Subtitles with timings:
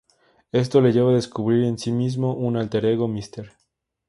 [0.51, 3.51] Esto le lleva a descubrir en sí mismo un alter ego, Mr.